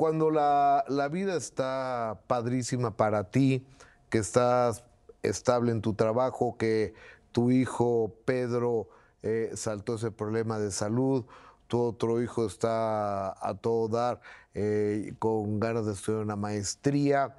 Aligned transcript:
cuando 0.00 0.30
la, 0.30 0.82
la 0.88 1.08
vida 1.08 1.36
está 1.36 2.22
padrísima 2.26 2.96
para 2.96 3.24
ti, 3.24 3.66
que 4.08 4.16
estás 4.16 4.82
estable 5.22 5.72
en 5.72 5.82
tu 5.82 5.92
trabajo, 5.92 6.56
que 6.56 6.94
tu 7.32 7.50
hijo 7.50 8.14
Pedro 8.24 8.88
eh, 9.22 9.50
saltó 9.56 9.96
ese 9.96 10.10
problema 10.10 10.58
de 10.58 10.70
salud, 10.70 11.26
tu 11.66 11.78
otro 11.82 12.22
hijo 12.22 12.46
está 12.46 13.46
a 13.46 13.58
todo 13.60 13.88
dar 13.88 14.22
eh, 14.54 15.12
con 15.18 15.60
ganas 15.60 15.84
de 15.84 15.92
estudiar 15.92 16.22
una 16.22 16.36
maestría, 16.36 17.36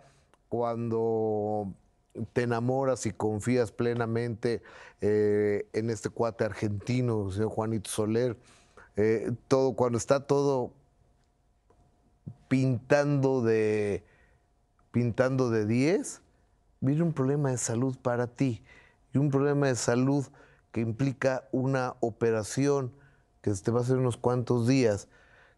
cuando 0.48 1.73
te 2.32 2.43
enamoras 2.43 3.07
y 3.07 3.12
confías 3.12 3.71
plenamente 3.71 4.62
eh, 5.02 5.68
en 5.73 5.89
este 5.89 6.09
cuate 6.09 6.46
argentino, 6.46 7.32
señor 7.32 7.50
Juanito 7.50 7.89
Soler, 7.89 8.38
todo, 9.48 9.73
cuando 9.73 9.98
está 9.98 10.28
todo 10.28 10.73
pintando 12.52 13.41
de 13.41 14.04
pintando 14.92 15.50
de 15.50 15.65
10, 15.65 16.21
viene 16.82 17.01
un 17.01 17.14
problema 17.14 17.50
de 17.50 17.57
salud 17.57 17.96
para 18.01 18.28
ti 18.28 18.61
y 19.14 19.19
un 19.19 19.32
problema 19.32 19.68
de 19.68 19.75
salud 19.75 20.25
que 20.73 20.82
implica 20.82 21.47
una 21.54 21.95
operación 22.01 22.92
que 23.42 23.54
te 23.54 23.71
va 23.71 23.79
a 23.79 23.83
hacer 23.83 23.95
unos 23.95 24.18
cuantos 24.18 24.68
días, 24.68 25.07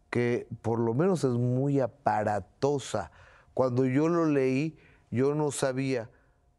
que 0.08 0.46
por 0.62 0.78
lo 0.78 0.94
menos 0.94 1.24
es 1.24 1.32
muy 1.32 1.80
aparatosa. 1.80 3.10
Cuando 3.54 3.86
yo 3.86 4.06
lo 4.06 4.26
leí, 4.26 4.78
yo 5.10 5.34
no 5.34 5.50
sabía, 5.50 6.08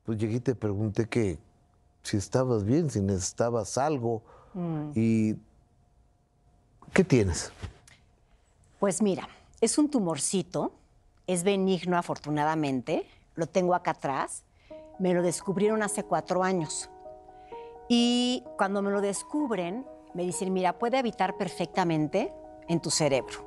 pues 0.04 0.17
llegué 0.17 0.35
y 0.35 0.40
te 0.41 0.54
pregunté 0.54 1.07
que 1.07 1.40
si 2.04 2.17
estabas 2.17 2.65
bien, 2.65 2.90
si 2.90 2.99
necesitabas 2.99 3.77
algo. 3.77 4.21
Mm. 4.54 4.91
¿Y 4.95 5.35
qué 6.91 7.05
tienes? 7.05 7.54
Pues 8.81 9.02
mira, 9.02 9.29
es 9.66 9.78
un 9.78 9.90
tumorcito, 9.90 10.72
es 11.28 11.44
benigno 11.44 11.98
afortunadamente, 11.98 13.05
lo 13.36 13.48
tengo 13.48 13.76
acá 13.76 13.91
atrás, 13.91 14.44
me 14.99 15.13
lo 15.13 15.22
descubrieron 15.22 15.84
hace 15.84 16.04
cuatro 16.04 16.44
años. 16.44 16.90
Y 17.90 18.44
cuando 18.57 18.82
me 18.82 18.91
lo 18.91 19.02
descubren, 19.02 19.85
me 20.13 20.24
dicen, 20.24 20.54
mira, 20.54 20.80
puede 20.80 20.98
habitar 20.98 21.38
perfectamente 21.38 22.34
en 22.68 22.80
tu 22.80 22.90
cerebro. 22.90 23.44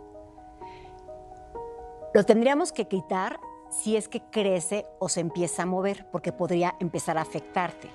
Lo 2.15 2.25
tendríamos 2.25 2.73
que 2.73 2.87
quitar 2.87 3.41
si 3.71 3.97
es 3.97 4.09
que 4.09 4.23
crece 4.23 4.87
o 4.99 5.09
se 5.09 5.21
empieza 5.21 5.63
a 5.63 5.67
mover, 5.67 6.07
porque 6.11 6.33
podría 6.33 6.75
empezar 6.81 7.19
a 7.19 7.23
afectarte. 7.23 7.91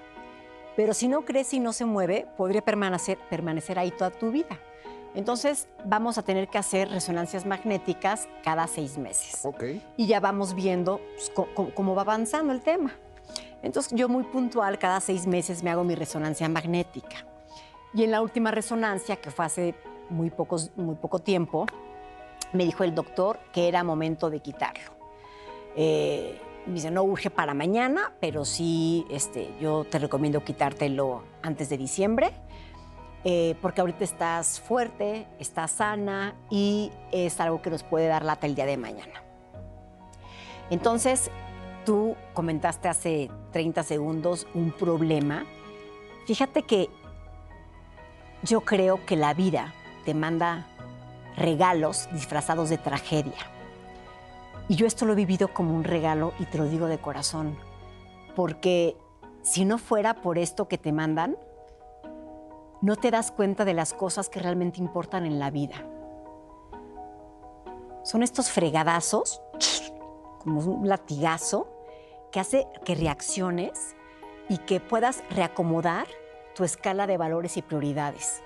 Pero 0.76 0.94
si 0.94 1.08
no 1.08 1.24
crece 1.24 1.58
y 1.58 1.60
no 1.60 1.74
se 1.74 1.86
mueve, 1.86 2.28
podría 2.38 2.64
permanecer, 2.64 3.20
permanecer 3.30 3.78
ahí 3.80 3.92
toda 3.92 4.12
tu 4.12 4.32
vida. 4.32 4.60
Entonces 5.16 5.68
vamos 5.86 6.18
a 6.18 6.24
tener 6.24 6.48
que 6.48 6.58
hacer 6.58 6.90
resonancias 6.90 7.46
magnéticas 7.46 8.28
cada 8.44 8.68
seis 8.68 8.98
meses. 8.98 9.46
Y 9.96 10.08
ya 10.08 10.20
vamos 10.20 10.56
viendo 10.56 11.00
pues, 11.16 11.32
cómo 11.76 11.96
va 11.96 12.02
avanzando 12.02 12.52
el 12.52 12.62
tema. 12.62 12.94
Entonces 13.62 13.94
yo 13.96 14.10
muy 14.10 14.24
puntual, 14.24 14.78
cada 14.80 15.00
seis 15.00 15.28
meses 15.28 15.64
me 15.64 15.70
hago 15.70 15.84
mi 15.84 15.96
resonancia 15.96 16.50
magnética. 16.50 17.26
Y 17.94 18.04
en 18.04 18.12
la 18.12 18.22
última 18.22 18.52
resonancia, 18.52 19.18
que 19.18 19.30
fue 19.30 19.46
hace 19.46 19.76
muy, 20.10 20.32
muy 20.76 20.96
poco 20.96 21.20
tiempo, 21.20 21.66
me 22.52 22.66
dijo 22.66 22.84
el 22.84 22.96
doctor 22.96 23.40
que 23.52 23.68
era 23.68 23.84
momento 23.84 24.30
de 24.30 24.40
quitarlo. 24.40 24.92
Eh, 25.76 26.40
me 26.66 26.74
dice, 26.74 26.92
no 26.92 27.04
urge 27.04 27.30
para 27.30 27.54
mañana, 27.54 28.14
pero 28.20 28.46
sí, 28.46 29.06
este, 29.10 29.54
yo 29.60 29.86
te 29.86 30.00
recomiendo 30.00 30.44
quitártelo 30.44 31.24
antes 31.42 31.70
de 31.70 31.78
diciembre, 31.78 32.32
eh, 33.26 33.56
porque 33.62 33.82
ahorita 33.82 34.04
estás 34.04 34.60
fuerte, 34.60 35.28
estás 35.40 35.72
sana 35.72 36.36
y 36.50 36.92
es 37.12 37.40
algo 37.40 37.62
que 37.62 37.70
nos 37.70 37.84
puede 37.84 38.08
dar 38.08 38.26
lata 38.26 38.48
el 38.48 38.56
día 38.56 38.66
de 38.66 38.78
mañana. 38.78 39.24
Entonces, 40.70 41.32
tú 41.86 42.16
comentaste 42.34 42.90
hace 42.90 43.30
30 43.52 43.84
segundos 43.84 44.48
un 44.54 44.72
problema. 44.72 45.46
Fíjate 46.26 46.64
que 46.64 46.90
yo 48.44 48.62
creo 48.62 49.06
que 49.06 49.16
la 49.16 49.34
vida 49.34 49.74
te 50.06 50.14
manda 50.14 50.68
regalos 51.38 52.10
disfrazados 52.12 52.70
de 52.70 52.78
tragedia. 52.78 53.38
Y 54.68 54.76
yo 54.76 54.86
esto 54.86 55.06
lo 55.06 55.14
he 55.14 55.16
vivido 55.16 55.54
como 55.54 55.76
un 55.76 55.84
regalo 55.84 56.34
y 56.40 56.46
te 56.46 56.58
lo 56.58 56.66
digo 56.66 56.88
de 56.88 56.98
corazón, 56.98 57.58
porque 58.36 58.96
si 59.42 59.66
no 59.66 59.78
fuera 59.78 60.16
por 60.16 60.38
esto 60.38 60.68
que 60.68 60.78
te 60.78 60.92
mandan, 60.92 61.36
no 62.84 62.98
te 62.98 63.12
das 63.12 63.32
cuenta 63.32 63.64
de 63.64 63.74
las 63.74 63.94
cosas 63.94 64.28
que 64.28 64.42
realmente 64.42 64.82
importan 64.82 65.26
en 65.26 65.40
la 65.40 65.50
vida. 65.50 65.76
Son 68.04 68.22
estos 68.22 68.52
fregadazos, 68.52 69.42
como 70.44 70.60
un 70.60 70.90
latigazo, 70.90 71.70
que 72.30 72.42
hace 72.42 72.68
que 72.84 72.96
reacciones 72.96 73.96
y 74.50 74.58
que 74.58 74.82
puedas 74.82 75.24
reacomodar 75.30 76.08
tu 76.56 76.66
escala 76.66 77.08
de 77.08 77.16
valores 77.16 77.56
y 77.56 77.62
prioridades. 77.62 78.44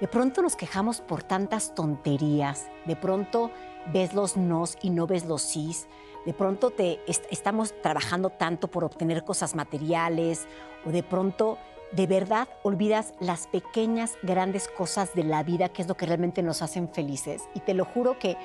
De 0.00 0.06
pronto 0.06 0.42
nos 0.42 0.54
quejamos 0.54 1.00
por 1.00 1.24
tantas 1.24 1.74
tonterías, 1.74 2.68
de 2.86 2.94
pronto 2.94 3.50
ves 3.92 4.14
los 4.14 4.36
nos 4.36 4.78
y 4.80 4.90
no 4.90 5.08
ves 5.08 5.24
los 5.24 5.42
sís, 5.42 5.88
de 6.24 6.34
pronto 6.34 6.70
te 6.70 7.00
estamos 7.06 7.74
trabajando 7.82 8.30
tanto 8.30 8.68
por 8.68 8.84
obtener 8.84 9.24
cosas 9.24 9.56
materiales 9.56 10.46
o 10.86 10.90
de 10.90 11.02
pronto 11.02 11.58
de 11.92 12.06
verdad 12.06 12.48
olvidas 12.62 13.14
las 13.20 13.46
pequeñas, 13.46 14.16
grandes 14.22 14.68
cosas 14.68 15.14
de 15.14 15.24
la 15.24 15.42
vida 15.42 15.68
que 15.68 15.82
es 15.82 15.88
lo 15.88 15.96
que 15.96 16.06
realmente 16.06 16.42
nos 16.42 16.62
hacen 16.62 16.88
felices. 16.88 17.42
Y 17.54 17.60
te 17.60 17.74
lo 17.74 17.84
juro 17.84 18.18
que 18.18 18.36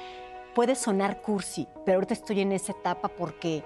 puede 0.54 0.76
sonar 0.76 1.22
cursi, 1.22 1.68
pero 1.86 1.98
ahorita 1.98 2.14
estoy 2.14 2.42
en 2.42 2.52
esa 2.52 2.72
etapa 2.72 3.10
porque 3.10 3.64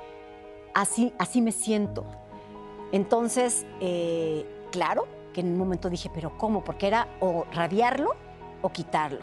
así, 0.74 1.14
así 1.18 1.42
me 1.42 1.52
siento. 1.52 2.06
Entonces, 2.92 3.66
eh, 3.80 4.46
claro 4.72 5.08
que 5.34 5.42
en 5.42 5.48
un 5.48 5.58
momento 5.58 5.90
dije, 5.90 6.10
pero 6.14 6.38
¿cómo? 6.38 6.64
Porque 6.64 6.88
era 6.88 7.08
o 7.20 7.46
radiarlo 7.52 8.16
o 8.62 8.70
quitarlo. 8.70 9.20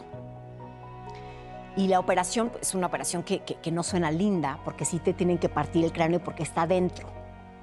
Y 1.75 1.87
la 1.87 1.99
operación 1.99 2.51
es 2.59 2.73
una 2.73 2.87
operación 2.87 3.21
que, 3.21 3.59
no 3.71 3.83
suena 3.83 4.09
linda, 4.09 4.59
porque 4.65 4.83
sí 4.83 4.97
te 4.97 5.13
tienen 5.13 5.37
que 5.37 5.47
partir 5.47 5.85
el 5.85 5.91
cráneo 5.91 6.23
porque 6.23 6.41
está 6.41 6.65
dentro. 6.65 7.07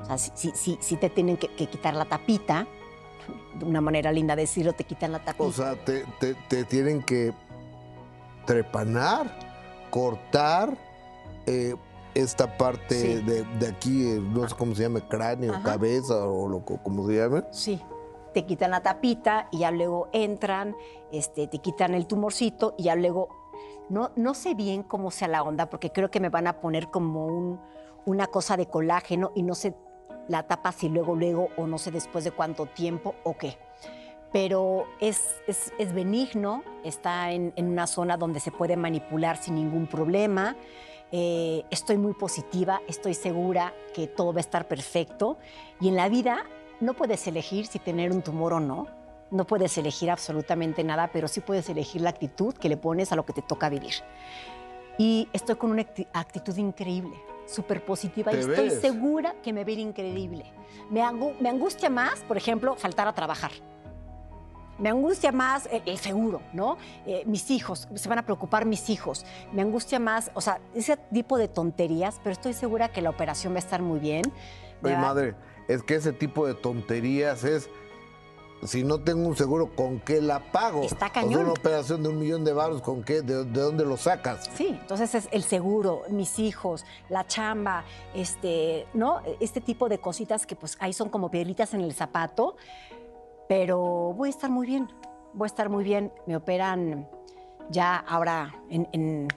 O 0.00 0.04
sea, 0.04 0.18
sí 0.18 0.96
te 1.00 1.10
tienen 1.10 1.36
que, 1.36 1.48
quitar 1.48 1.94
la 1.94 2.04
tapita. 2.04 2.66
De 3.58 3.64
una 3.64 3.80
manera 3.80 4.12
linda 4.12 4.36
de 4.36 4.42
decirlo, 4.42 4.72
te 4.72 4.84
quitan 4.84 5.12
la 5.12 5.18
tapita. 5.18 5.44
O 5.44 5.52
sea, 5.52 5.74
te, 5.76 6.04
te, 6.48 6.64
tienen 6.64 7.02
que 7.02 7.32
trepanar, 8.46 9.30
cortar, 9.90 10.76
eh, 11.46 11.74
esta 12.14 12.56
parte 12.56 13.20
de, 13.22 13.66
aquí, 13.66 14.12
eh, 14.12 14.20
no 14.20 14.48
sé 14.48 14.54
cómo 14.56 14.74
se 14.74 14.82
llama, 14.82 15.00
cráneo, 15.08 15.54
cabeza 15.62 16.26
o 16.26 16.48
lo, 16.48 16.64
como 16.64 17.06
se 17.08 17.16
llame. 17.16 17.42
Sí, 17.50 17.80
te 18.32 18.44
quitan 18.46 18.70
la 18.70 18.82
tapita 18.82 19.48
y 19.50 19.60
ya 19.60 19.70
luego 19.70 20.08
entran, 20.12 20.76
este, 21.12 21.48
te 21.48 21.58
quitan 21.58 21.94
el 21.94 22.06
tumorcito 22.06 22.74
y 22.78 22.84
ya 22.84 22.94
luego, 22.94 23.28
no, 23.88 24.12
no 24.16 24.34
sé 24.34 24.54
bien 24.54 24.82
cómo 24.82 25.10
sea 25.10 25.28
la 25.28 25.42
onda, 25.42 25.70
porque 25.70 25.90
creo 25.90 26.10
que 26.10 26.20
me 26.20 26.28
van 26.28 26.46
a 26.46 26.60
poner 26.60 26.90
como 26.90 27.26
un, 27.26 27.60
una 28.04 28.26
cosa 28.26 28.56
de 28.56 28.66
colágeno 28.66 29.32
y 29.34 29.42
no 29.42 29.54
sé 29.54 29.74
la 30.28 30.42
tapa 30.42 30.72
si 30.72 30.88
luego, 30.88 31.14
luego 31.14 31.48
o 31.56 31.66
no 31.66 31.78
sé 31.78 31.90
después 31.90 32.24
de 32.24 32.30
cuánto 32.30 32.66
tiempo 32.66 33.14
o 33.24 33.36
qué. 33.36 33.58
Pero 34.32 34.86
es, 35.00 35.42
es, 35.46 35.72
es 35.78 35.92
benigno, 35.92 36.64
está 36.82 37.30
en, 37.30 37.52
en 37.56 37.66
una 37.66 37.86
zona 37.86 38.16
donde 38.16 38.40
se 38.40 38.50
puede 38.50 38.76
manipular 38.76 39.36
sin 39.36 39.54
ningún 39.54 39.86
problema. 39.86 40.56
Eh, 41.12 41.62
estoy 41.70 41.96
muy 41.96 42.14
positiva, 42.14 42.80
estoy 42.88 43.14
segura 43.14 43.72
que 43.94 44.08
todo 44.08 44.32
va 44.32 44.38
a 44.38 44.40
estar 44.40 44.66
perfecto. 44.66 45.38
Y 45.80 45.88
en 45.88 45.94
la 45.94 46.08
vida 46.08 46.44
no 46.80 46.94
puedes 46.94 47.26
elegir 47.28 47.66
si 47.66 47.78
tener 47.78 48.10
un 48.10 48.22
tumor 48.22 48.54
o 48.54 48.60
no. 48.60 48.88
No 49.30 49.46
puedes 49.46 49.78
elegir 49.78 50.10
absolutamente 50.10 50.82
nada, 50.82 51.10
pero 51.12 51.28
sí 51.28 51.40
puedes 51.40 51.68
elegir 51.68 52.00
la 52.00 52.10
actitud 52.10 52.54
que 52.54 52.68
le 52.68 52.76
pones 52.76 53.12
a 53.12 53.16
lo 53.16 53.24
que 53.24 53.32
te 53.32 53.42
toca 53.42 53.68
vivir. 53.68 53.94
Y 54.98 55.28
estoy 55.32 55.56
con 55.56 55.70
una 55.70 55.86
actitud 56.12 56.56
increíble, 56.56 57.16
súper 57.46 57.84
positiva 57.84 58.32
y 58.32 58.38
estoy 58.38 58.70
segura 58.70 59.34
que 59.42 59.52
me 59.52 59.64
va 59.64 59.68
a 59.68 59.72
ir 59.72 59.78
increíble. 59.78 60.44
Me, 60.90 61.02
me 61.40 61.48
angustia 61.48 61.90
más, 61.90 62.20
por 62.20 62.36
ejemplo, 62.36 62.76
faltar 62.76 63.08
a 63.08 63.12
trabajar 63.12 63.52
me 64.78 64.88
angustia 64.88 65.32
más 65.32 65.68
el, 65.70 65.98
seguro, 65.98 66.42
¿no? 66.52 66.76
Eh, 67.06 67.22
mis 67.26 67.50
hijos, 67.50 67.88
se 67.94 68.08
van 68.08 68.18
a 68.18 68.24
preocupar 68.24 68.64
mis 68.64 68.90
hijos. 68.90 69.24
Me 69.52 69.62
angustia 69.62 69.98
más, 69.98 70.30
o 70.34 70.40
sea, 70.40 70.60
ese 70.74 70.96
tipo 70.96 71.38
de 71.38 71.48
tonterías, 71.48 72.20
pero 72.22 72.32
estoy 72.32 72.54
segura 72.54 72.88
que 72.88 73.00
la 73.00 73.10
operación 73.10 73.52
va 73.52 73.56
a 73.56 73.60
estar 73.60 73.82
muy 73.82 74.00
bien. 74.00 74.22
Mi 74.82 74.90
madre, 74.90 75.34
es 75.68 75.82
que 75.82 75.94
ese 75.94 76.12
tipo 76.12 76.46
de 76.46 76.54
tonterías 76.54 77.44
es 77.44 77.70
si 78.64 78.82
no 78.82 79.00
tengo 79.00 79.28
un 79.28 79.36
seguro, 79.36 79.74
¿con 79.74 80.00
qué 80.00 80.20
la 80.20 80.40
pago? 80.52 80.82
Está 80.82 81.10
cañón. 81.10 81.42
una 81.42 81.52
operación 81.52 82.02
de 82.02 82.08
un 82.08 82.18
millón 82.18 82.44
de 82.44 82.52
baros, 82.52 82.80
¿con 82.82 83.02
qué? 83.02 83.22
¿De, 83.22 83.44
dónde 83.44 83.84
lo 83.84 83.96
sacas? 83.96 84.50
Sí, 84.54 84.68
entonces 84.80 85.14
es 85.14 85.28
el 85.32 85.42
seguro, 85.42 86.02
mis 86.08 86.38
hijos, 86.38 86.84
la 87.08 87.26
chamba, 87.26 87.84
este, 88.14 88.86
¿no? 88.94 89.20
Este 89.40 89.60
tipo 89.60 89.88
de 89.88 89.98
cositas 89.98 90.46
que 90.46 90.56
pues 90.56 90.76
ahí 90.80 90.92
son 90.92 91.08
como 91.08 91.30
piedritas 91.30 91.74
en 91.74 91.82
el 91.82 91.92
zapato, 91.92 92.56
pero 93.48 94.14
voy 94.16 94.28
a 94.28 94.30
estar 94.30 94.50
muy 94.50 94.66
bien, 94.66 94.88
voy 95.34 95.46
a 95.46 95.48
estar 95.48 95.68
muy 95.68 95.84
bien. 95.84 96.12
Me 96.26 96.36
operan 96.36 97.08
ya 97.70 97.96
ahora 97.96 98.54
en, 98.70 99.28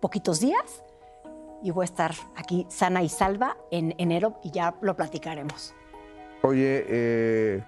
poquitos 0.00 0.38
días 0.38 0.84
y 1.62 1.70
voy 1.70 1.84
a 1.84 1.86
estar 1.86 2.14
aquí 2.36 2.66
sana 2.68 3.02
y 3.02 3.08
salva 3.08 3.56
en 3.70 3.94
enero 3.98 4.38
y 4.42 4.50
ya 4.50 4.74
lo 4.80 4.94
platicaremos. 4.94 5.74
Oye, 6.42 6.84
eh, 6.86 7.64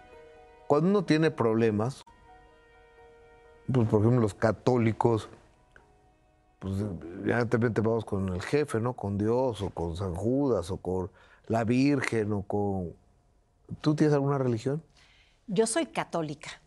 cuando 0.66 0.88
uno 0.88 1.04
tiene 1.04 1.30
problemas, 1.30 2.04
pues 3.72 3.88
por 3.88 4.00
ejemplo 4.00 4.20
los 4.20 4.34
católicos, 4.34 5.28
pues 6.58 6.80
evidentemente 6.80 7.80
vamos 7.80 8.04
con 8.04 8.28
el 8.30 8.42
jefe, 8.42 8.80
¿no? 8.80 8.94
Con 8.94 9.18
Dios 9.18 9.62
o 9.62 9.70
con 9.70 9.96
San 9.96 10.14
Judas 10.14 10.70
o 10.70 10.78
con 10.78 11.10
la 11.46 11.64
Virgen 11.64 12.32
o 12.32 12.42
con... 12.42 12.92
¿Tú 13.80 13.94
tienes 13.94 14.14
alguna 14.14 14.38
religión? 14.38 14.82
Yo 15.46 15.66
soy 15.66 15.86
católica. 15.86 16.60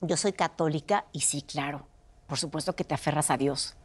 Yo 0.00 0.16
soy 0.16 0.32
católica 0.32 1.06
y 1.12 1.20
sí, 1.20 1.42
claro, 1.42 1.86
por 2.26 2.38
supuesto 2.38 2.76
que 2.76 2.84
te 2.84 2.94
aferras 2.94 3.30
a 3.30 3.36
Dios. 3.36 3.77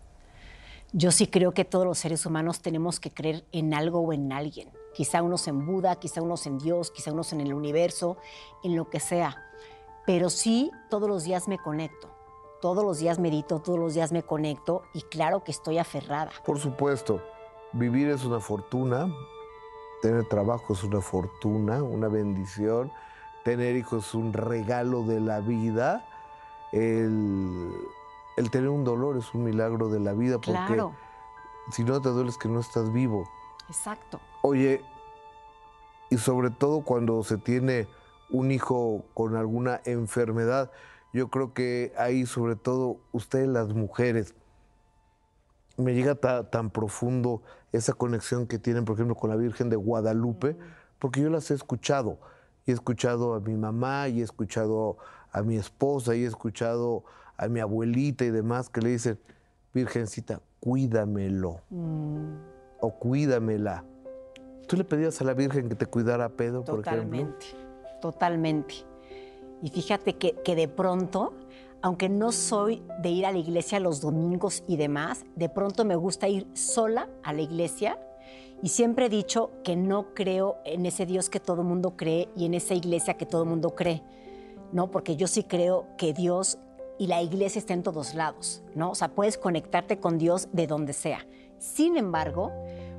Yo 0.95 1.11
sí 1.11 1.25
creo 1.25 1.55
que 1.55 1.65
todos 1.65 1.87
los 1.87 1.97
seres 1.97 2.23
humanos 2.27 2.61
tenemos 2.61 2.99
que 2.99 3.11
creer 3.11 3.47
en 3.51 3.73
algo 3.73 4.01
o 4.01 4.13
en 4.13 4.31
alguien. 4.31 4.69
Quizá 4.93 5.23
unos 5.23 5.47
en 5.47 5.65
Buda, 5.65 5.95
quizá 5.95 6.21
unos 6.21 6.45
en 6.45 6.59
Dios, 6.59 6.91
quizá 6.91 7.11
unos 7.11 7.33
en 7.33 7.41
el 7.41 7.51
universo, 7.51 8.17
en 8.63 8.75
lo 8.75 8.91
que 8.91 8.99
sea. 8.99 9.35
Pero 10.05 10.29
sí, 10.29 10.69
todos 10.91 11.09
los 11.09 11.23
días 11.23 11.47
me 11.47 11.57
conecto. 11.57 12.15
Todos 12.61 12.83
los 12.83 12.99
días 12.99 13.17
medito, 13.17 13.59
todos 13.59 13.79
los 13.79 13.95
días 13.95 14.11
me 14.11 14.21
conecto 14.21 14.83
y 14.93 15.01
claro 15.01 15.43
que 15.43 15.49
estoy 15.49 15.79
aferrada. 15.79 16.29
Por 16.45 16.59
supuesto, 16.59 17.23
vivir 17.71 18.09
es 18.09 18.23
una 18.23 18.39
fortuna, 18.39 19.11
tener 20.03 20.29
trabajo 20.29 20.73
es 20.73 20.83
una 20.83 21.01
fortuna, 21.01 21.81
una 21.81 22.07
bendición, 22.07 22.91
tener 23.43 23.75
hijos 23.75 24.09
es 24.09 24.13
un 24.13 24.31
regalo 24.31 25.01
de 25.01 25.19
la 25.19 25.39
vida. 25.39 26.05
El 26.71 27.73
el 28.37 28.49
tener 28.49 28.69
un 28.69 28.83
dolor 28.83 29.17
es 29.17 29.33
un 29.33 29.43
milagro 29.43 29.89
de 29.89 29.99
la 29.99 30.13
vida 30.13 30.39
porque 30.39 30.83
si 31.71 31.83
no 31.83 32.01
te 32.01 32.09
duele 32.09 32.31
que 32.39 32.49
no 32.49 32.59
estás 32.59 32.91
vivo. 32.91 33.29
Exacto. 33.69 34.19
Oye, 34.41 34.81
y 36.09 36.17
sobre 36.17 36.49
todo 36.49 36.81
cuando 36.81 37.23
se 37.23 37.37
tiene 37.37 37.87
un 38.29 38.51
hijo 38.51 39.03
con 39.13 39.35
alguna 39.35 39.81
enfermedad, 39.85 40.71
yo 41.13 41.29
creo 41.29 41.53
que 41.53 41.93
ahí 41.97 42.25
sobre 42.25 42.55
todo 42.55 42.97
ustedes 43.11 43.47
las 43.47 43.73
mujeres, 43.73 44.33
me 45.77 45.93
llega 45.93 46.15
tan 46.15 46.69
profundo 46.69 47.41
esa 47.71 47.93
conexión 47.93 48.45
que 48.45 48.59
tienen, 48.59 48.85
por 48.85 48.95
ejemplo, 48.95 49.15
con 49.15 49.29
la 49.29 49.35
Virgen 49.35 49.69
de 49.69 49.75
Guadalupe, 49.75 50.57
porque 50.99 51.21
yo 51.21 51.29
las 51.29 51.49
he 51.49 51.55
escuchado. 51.55 52.19
Y 52.65 52.71
he 52.71 52.73
escuchado 52.73 53.33
a 53.33 53.39
mi 53.39 53.55
mamá, 53.55 54.07
y 54.07 54.21
he 54.21 54.23
escuchado 54.23 54.97
a 55.31 55.41
mi 55.41 55.57
esposa, 55.57 56.15
y 56.15 56.23
he 56.23 56.27
escuchado 56.27 57.03
a 57.43 57.49
mi 57.49 57.59
abuelita 57.59 58.25
y 58.25 58.31
demás 58.31 58.69
que 58.69 58.81
le 58.81 58.89
dicen, 58.89 59.19
Virgencita, 59.73 60.41
cuídamelo. 60.59 61.61
Mm. 61.69 62.35
O 62.79 62.91
cuídamela. 62.99 63.83
¿Tú 64.67 64.77
le 64.77 64.83
pedías 64.83 65.19
a 65.21 65.23
la 65.23 65.33
Virgen 65.33 65.69
que 65.69 65.75
te 65.75 65.85
cuidara 65.85 66.25
a 66.25 66.29
Pedro, 66.29 66.63
por 66.63 66.79
ejemplo? 66.79 67.01
Totalmente, 67.01 67.45
totalmente. 68.01 68.73
Y 69.61 69.69
fíjate 69.69 70.17
que, 70.17 70.35
que 70.43 70.55
de 70.55 70.67
pronto, 70.67 71.33
aunque 71.81 72.09
no 72.09 72.31
soy 72.31 72.83
de 73.01 73.09
ir 73.09 73.25
a 73.25 73.31
la 73.31 73.37
iglesia 73.37 73.79
los 73.79 74.01
domingos 74.01 74.63
y 74.67 74.77
demás, 74.77 75.25
de 75.35 75.49
pronto 75.49 75.85
me 75.85 75.95
gusta 75.95 76.27
ir 76.27 76.47
sola 76.53 77.09
a 77.23 77.33
la 77.33 77.41
iglesia 77.41 77.97
y 78.63 78.69
siempre 78.69 79.07
he 79.07 79.09
dicho 79.09 79.51
que 79.65 79.75
no 79.75 80.13
creo 80.13 80.55
en 80.63 80.85
ese 80.85 81.05
Dios 81.05 81.29
que 81.29 81.41
todo 81.41 81.63
mundo 81.63 81.97
cree 81.97 82.29
y 82.33 82.45
en 82.45 82.53
esa 82.53 82.73
iglesia 82.73 83.15
que 83.15 83.25
todo 83.25 83.43
mundo 83.43 83.75
cree. 83.75 84.01
No, 84.71 84.89
porque 84.89 85.17
yo 85.17 85.27
sí 85.27 85.43
creo 85.43 85.85
que 85.97 86.13
Dios 86.13 86.57
y 86.97 87.07
la 87.07 87.21
iglesia 87.21 87.59
está 87.59 87.73
en 87.73 87.83
todos 87.83 88.13
lados, 88.13 88.63
¿no? 88.75 88.91
O 88.91 88.95
sea, 88.95 89.09
puedes 89.09 89.37
conectarte 89.37 89.99
con 89.99 90.17
Dios 90.17 90.49
de 90.51 90.67
donde 90.67 90.93
sea. 90.93 91.25
Sin 91.57 91.97
embargo, 91.97 92.51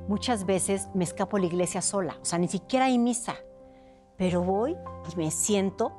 muchas 0.07 0.45
veces 0.45 0.89
me 0.93 1.03
escapo 1.03 1.37
a 1.37 1.39
la 1.39 1.45
iglesia 1.45 1.81
sola, 1.81 2.17
o 2.21 2.25
sea, 2.25 2.39
ni 2.39 2.47
siquiera 2.47 2.85
hay 2.85 2.97
misa, 2.97 3.35
pero 4.17 4.43
voy 4.43 4.75
y 5.11 5.15
me 5.15 5.31
siento 5.31 5.91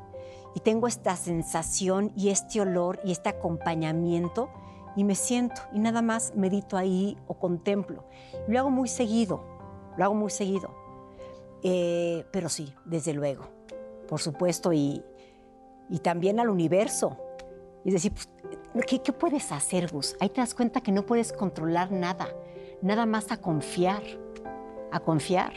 y 0.55 0.61
tengo 0.61 0.87
esta 0.87 1.17
sensación 1.17 2.13
y 2.17 2.31
este 2.31 2.61
olor 2.61 3.01
y 3.05 3.13
este 3.13 3.29
acompañamiento 3.29 4.49
y 4.97 5.05
me 5.05 5.15
siento 5.15 5.61
y 5.73 5.79
nada 5.79 6.03
más 6.03 6.35
medito 6.35 6.77
ahí 6.77 7.19
o 7.27 7.35
contemplo. 7.35 8.05
Lo 8.49 8.59
hago 8.59 8.71
muy 8.71 8.89
seguido, 8.89 9.43
lo 9.97 10.05
hago 10.05 10.15
muy 10.15 10.31
seguido. 10.31 10.71
Eh, 11.63 12.25
pero 12.31 12.49
sí, 12.49 12.73
desde 12.85 13.13
luego, 13.13 13.49
por 14.09 14.21
supuesto, 14.21 14.73
y, 14.73 15.03
y 15.91 15.99
también 15.99 16.39
al 16.41 16.49
universo, 16.49 17.19
y 17.87 17.93
decir, 17.93 18.13
pues, 18.13 18.85
¿qué, 18.85 19.13
puedes 19.13 19.53
hacer, 19.53 19.89
Gus? 19.93 20.17
Ahí 20.19 20.29
te 20.29 20.41
das 20.41 20.55
cuenta 20.55 20.81
que 20.81 20.91
no 20.91 21.07
puedes 21.07 21.33
controlar 21.33 21.93
nada, 21.93 22.27
nada 22.83 23.07
más 23.07 23.31
a 23.31 23.41
confiar, 23.41 24.03
a 24.91 24.99
confiar. 24.99 25.53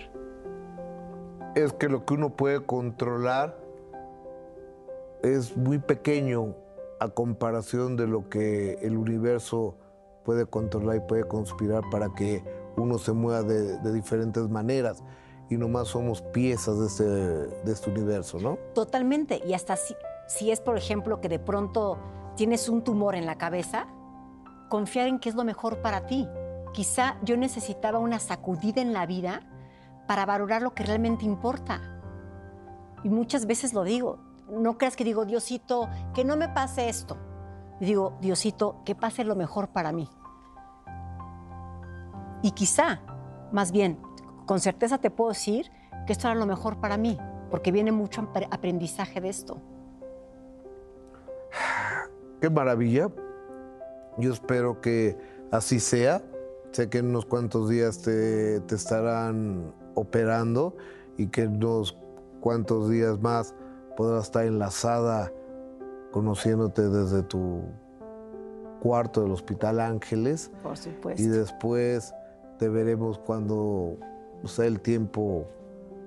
Es 1.56 1.74
que 1.74 1.90
lo 1.90 2.06
que 2.06 2.14
uno 2.14 2.30
puede 2.30 2.64
controlar 2.64 3.58
es 5.24 5.58
muy 5.58 5.80
pequeño 5.80 6.56
a 7.00 7.10
comparación 7.10 7.98
de 7.98 8.06
lo 8.06 8.30
que 8.30 8.74
el 8.84 8.96
universo 8.96 9.76
puede 10.24 10.46
controlar 10.46 10.98
y 10.98 11.00
puede 11.00 11.24
conspirar 11.24 11.82
para 11.90 12.14
que 12.14 12.44
uno 12.78 13.00
se 13.00 13.12
mueva 13.12 13.42
de, 13.42 13.92
diferentes 13.92 14.48
maneras 14.50 15.04
y 15.50 15.58
nomás 15.58 15.88
somos 15.88 16.22
piezas 16.22 16.80
de 16.80 16.86
este, 16.86 17.04
de 17.04 17.72
este 17.72 17.90
universo, 17.90 18.38
¿no? 18.38 18.60
Totalmente, 18.76 19.42
y 19.48 19.56
hasta 19.56 19.76
si, 19.76 19.96
si 20.28 20.52
es, 20.52 20.62
por 20.62 20.78
ejemplo, 20.78 21.22
que 21.22 21.28
de 21.28 21.40
pronto 21.40 21.98
tienes 22.40 22.70
un 22.70 22.86
tumor 22.86 23.16
en 23.16 23.26
la 23.26 23.38
cabeza, 23.38 23.88
confiar 24.70 25.10
en 25.10 25.20
que 25.20 25.28
es 25.28 25.36
lo 25.36 25.44
mejor 25.44 25.82
para 25.82 26.06
ti. 26.06 26.26
Quizá 26.72 27.18
yo 27.22 27.36
necesitaba 27.36 28.00
una 28.00 28.18
sacudida 28.18 28.82
en 28.82 28.94
la 28.94 29.06
vida 29.06 29.42
para 30.08 30.26
valorar 30.26 30.62
lo 30.62 30.74
que 30.74 30.86
realmente 30.86 31.26
importa. 31.26 31.82
Y 33.04 33.10
muchas 33.10 33.46
veces 33.46 33.74
lo 33.74 33.84
digo. 33.84 34.20
No 34.50 34.78
creas 34.78 34.96
que 34.96 35.04
digo, 35.04 35.26
Diosito, 35.26 35.90
que 36.14 36.24
no 36.24 36.38
me 36.38 36.48
pase 36.48 36.88
esto. 36.88 37.18
Digo, 37.82 38.18
Diosito, 38.22 38.84
que 38.86 38.96
pase 38.96 39.26
lo 39.26 39.36
mejor 39.36 39.68
para 39.74 39.92
mí. 39.92 40.08
Y 42.42 42.52
quizá, 42.52 43.02
más 43.52 43.74
bien, 43.74 44.00
con 44.46 44.62
certeza 44.62 44.98
te 44.98 45.12
puedo 45.12 45.32
decir 45.32 45.70
que 46.08 46.14
esto 46.14 46.30
era 46.30 46.40
lo 46.40 46.46
mejor 46.46 46.80
para 46.80 46.96
mí, 46.96 47.18
porque 47.52 47.74
viene 47.74 47.92
mucho 47.92 48.30
aprendizaje 48.50 49.20
de 49.20 49.28
esto. 49.28 49.62
Qué 52.40 52.50
maravilla. 52.50 53.10
Yo 54.18 54.34
espero 54.34 54.82
que 54.82 55.18
así 55.52 55.80
sea. 55.80 56.22
Sé 56.72 56.90
que 56.90 57.00
en 57.00 57.08
unos 57.08 57.26
cuantos 57.26 57.70
días 57.70 58.02
te, 58.02 58.58
estarán 58.74 59.74
operando 59.96 60.76
y 61.18 61.28
que 61.28 61.44
en 61.44 61.56
unos 61.56 61.98
cuantos 62.40 62.90
días 62.90 63.20
más 63.20 63.56
podrás 63.98 64.26
estar 64.26 64.46
enlazada 64.46 65.32
conociéndote 66.12 66.88
desde 66.88 67.24
tu 67.24 67.62
cuarto 68.80 69.24
del 69.24 69.32
Hospital 69.32 69.80
Ángeles. 69.80 70.52
Por 70.64 70.78
supuesto. 70.78 71.22
Y 71.22 71.28
después 71.28 72.14
te 72.58 72.70
veremos 72.70 73.20
cuando 73.20 73.98
sea 74.46 74.66
el 74.66 74.80
tiempo 74.80 75.48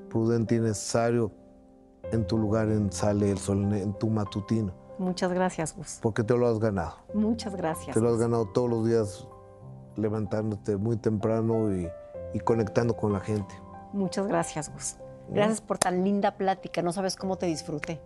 prudente 0.09 0.55
y 0.57 0.61
necesario 0.61 1.33
en 2.13 2.27
tu 2.27 2.39
lugar 2.39 2.69
en 2.69 2.91
Sale 2.93 3.31
el 3.31 3.39
Sol, 3.39 3.73
en 3.73 3.93
tu 3.95 4.09
matutino. 4.09 4.82
Muchas 4.99 5.33
gracias, 5.33 5.77
Gus. 5.77 5.99
Porque 6.03 6.23
te 6.23 6.37
lo 6.37 6.47
has 6.47 6.59
ganado. 6.59 6.97
Muchas 7.15 7.57
gracias. 7.57 7.95
Te 7.95 8.01
lo 8.01 8.11
has 8.11 8.19
ganado 8.19 8.47
todos 8.47 8.71
los 8.71 8.87
días 8.87 9.27
levantándote 9.97 10.77
muy 10.77 10.97
temprano 10.97 11.75
y, 11.75 11.89
conectando 12.45 12.97
con 12.97 13.13
la 13.13 13.21
gente. 13.21 13.55
Muchas 13.93 14.27
gracias, 14.27 14.73
Gus. 14.73 14.97
Gracias 15.29 15.61
por 15.61 15.79
tan 15.79 16.03
linda 16.03 16.37
plática. 16.37 16.83
No 16.83 16.93
sabes 16.93 17.17
cómo 17.17 17.37
te 17.37 17.47
disfruté. 17.47 18.01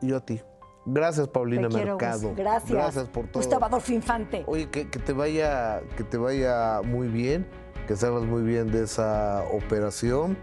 Yo 0.00 0.16
a 0.16 0.20
ti. 0.20 0.40
Gracias, 0.84 1.28
Paulina 1.28 1.68
Mercado. 1.68 2.32
Gracias. 2.34 2.72
Gracias 2.72 3.08
por 3.08 3.26
todo. 3.26 3.42
Gustavo 3.42 3.66
Adolfo 3.66 3.92
Infante. 3.92 4.44
Oye, 4.46 4.68
que, 4.68 4.84
te 4.84 5.12
vaya, 5.12 5.80
que 5.96 6.02
te 6.02 6.16
vaya 6.16 6.80
muy 6.82 7.08
bien, 7.08 7.46
que 7.86 7.94
salgas 7.94 8.24
muy 8.24 8.42
bien 8.42 8.72
de 8.72 8.84
esa 8.84 9.44
operación. 9.52 10.36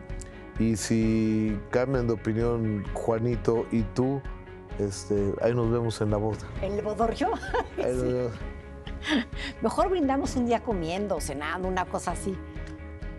Y 0.60 0.78
si 0.78 1.60
cambian 1.72 2.08
de 2.08 2.14
opinión 2.14 2.86
Juanito 2.94 3.66
y 3.72 3.84
tú, 3.84 4.22
este, 4.80 5.34
ahí 5.42 5.54
nos 5.54 5.70
vemos 5.72 6.00
en 6.02 6.12
la 6.12 6.18
boda. 6.18 6.40
¿En 6.62 6.74
el 6.74 6.82
bodorrio? 6.82 7.32
Mejor 9.62 9.90
brindamos 9.90 10.36
un 10.36 10.46
día 10.46 10.62
comiendo, 10.62 11.20
cenando, 11.22 11.68
una 11.68 11.86
cosa 11.86 12.12
así. 12.12 12.38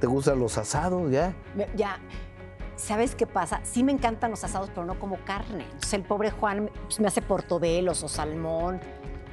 ¿Te 0.00 0.06
gustan 0.06 0.38
los 0.38 0.56
asados 0.56 1.10
ya? 1.10 1.34
ya. 1.76 1.98
¿Sabes 2.76 3.14
qué 3.14 3.26
pasa? 3.26 3.60
Sí 3.62 3.84
me 3.84 3.92
encantan 3.92 4.30
los 4.30 4.42
asados, 4.42 4.70
pero 4.70 4.86
no 4.86 4.98
como 4.98 5.18
carne. 5.24 5.64
Entonces 5.64 5.92
el 5.94 6.02
pobre 6.02 6.30
Juan 6.30 6.70
pues, 6.84 6.98
me 6.98 7.08
hace 7.08 7.20
portobelos 7.20 8.02
o 8.02 8.08
salmón. 8.08 8.80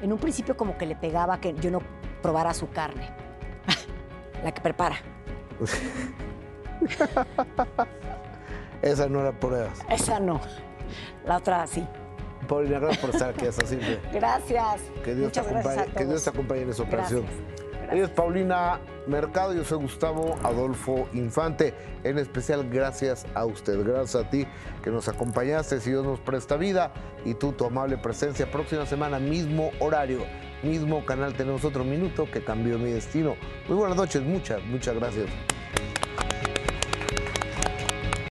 En 0.01 0.11
un 0.11 0.19
principio 0.19 0.57
como 0.57 0.77
que 0.77 0.85
le 0.85 0.95
pegaba 0.95 1.39
que 1.39 1.53
yo 1.53 1.71
no 1.71 1.79
probara 2.21 2.53
su 2.53 2.69
carne. 2.69 3.09
la 4.43 4.51
que 4.51 4.61
prepara. 4.61 4.97
Esa 8.81 9.07
no 9.07 9.23
la 9.23 9.31
pruebas. 9.31 9.79
Esa 9.89 10.19
no. 10.19 10.41
La 11.25 11.37
otra 11.37 11.65
sí. 11.67 11.87
Paulina, 12.47 12.79
gracias 12.79 12.97
por 12.99 13.09
estar 13.11 13.29
aquí 13.29 13.45
hasta 13.45 13.65
siempre. 13.65 13.99
Gracias. 14.13 14.81
Que 15.03 15.15
Dios, 15.15 15.31
te 15.31 15.39
acompañe, 15.39 15.85
que 15.95 16.05
Dios 16.05 16.23
te 16.23 16.29
acompañe 16.29 16.61
en 16.61 16.69
esa 16.69 16.83
operación. 16.83 17.25
Ella 17.91 18.03
es 18.03 18.09
Paulina 18.09 18.81
Mercado, 19.07 19.53
yo 19.53 19.63
soy 19.63 19.77
Gustavo 19.77 20.35
Adolfo 20.43 21.07
Infante. 21.13 21.73
En 22.03 22.17
especial, 22.17 22.69
gracias 22.69 23.25
a 23.33 23.45
usted, 23.45 23.81
gracias 23.81 24.25
a 24.25 24.29
ti 24.29 24.45
que 24.83 24.89
nos 24.89 25.07
acompañaste, 25.07 25.79
si 25.79 25.91
Dios 25.91 26.05
nos 26.05 26.19
presta 26.19 26.57
vida 26.57 26.91
y 27.23 27.33
tú 27.33 27.53
tu 27.53 27.65
amable 27.65 27.97
presencia. 27.97 28.51
Próxima 28.51 28.85
semana, 28.85 29.19
mismo 29.19 29.71
horario, 29.79 30.25
mismo 30.63 31.05
canal, 31.05 31.33
tenemos 31.33 31.63
otro 31.63 31.85
minuto 31.85 32.29
que 32.29 32.43
cambió 32.43 32.77
mi 32.77 32.91
destino. 32.91 33.35
Muy 33.69 33.77
buenas 33.77 33.95
noches, 33.95 34.21
muchas, 34.21 34.61
muchas 34.65 34.95
gracias. 34.95 35.27